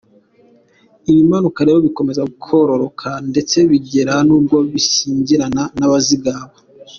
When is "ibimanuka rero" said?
1.09-1.79